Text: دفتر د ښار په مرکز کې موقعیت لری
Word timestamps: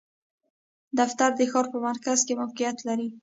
دفتر 0.99 1.29
د 1.39 1.41
ښار 1.51 1.65
په 1.73 1.77
مرکز 1.87 2.19
کې 2.27 2.33
موقعیت 2.41 2.77
لری 2.87 3.07